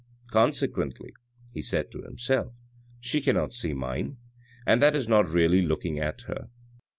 [0.31, 1.13] "Consequently,"
[1.53, 2.55] he said to himself,
[2.99, 4.17] "she cannot see mine,
[4.65, 6.49] and that is not really looking at her."